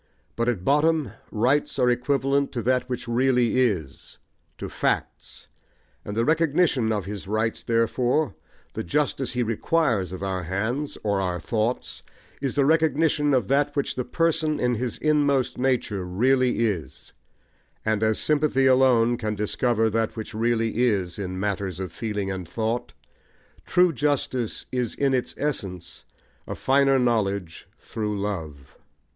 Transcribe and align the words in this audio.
But 0.35 0.49
at 0.49 0.65
bottom 0.65 1.11
rights 1.29 1.77
are 1.77 1.87
equivalent 1.91 2.51
to 2.53 2.63
that 2.63 2.89
which 2.89 3.07
really 3.07 3.59
is, 3.61 4.17
to 4.57 4.67
facts; 4.67 5.47
and 6.03 6.17
the 6.17 6.25
recognition 6.25 6.91
of 6.91 7.05
his 7.05 7.27
rights 7.27 7.61
therefore, 7.61 8.33
the 8.73 8.83
justice 8.83 9.33
he 9.33 9.43
requires 9.43 10.11
of 10.11 10.23
our 10.23 10.41
hands, 10.45 10.97
or 11.03 11.21
our 11.21 11.39
thoughts, 11.39 12.01
is 12.41 12.55
the 12.55 12.65
recognition 12.65 13.31
of 13.31 13.47
that 13.49 13.75
which 13.75 13.93
the 13.93 14.03
person, 14.03 14.59
in 14.59 14.73
his 14.73 14.97
inmost 14.97 15.59
nature, 15.59 16.03
really 16.03 16.65
is; 16.65 17.13
and 17.85 18.01
as 18.01 18.17
sympathy 18.17 18.65
alone 18.65 19.17
can 19.17 19.35
discover 19.35 19.87
that 19.87 20.15
which 20.15 20.33
really 20.33 20.79
is 20.83 21.19
in 21.19 21.39
matters 21.39 21.79
of 21.79 21.91
feeling 21.91 22.31
and 22.31 22.49
thought, 22.49 22.93
true 23.67 23.93
justice 23.93 24.65
is 24.71 24.95
in 24.95 25.13
its 25.13 25.35
essence 25.37 26.05
a 26.47 26.55
finer 26.55 26.97
knowledge 26.97 27.67
through 27.77 28.19
love. 28.19 28.75